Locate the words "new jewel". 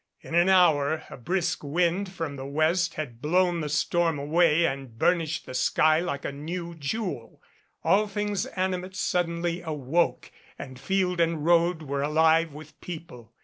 6.31-7.39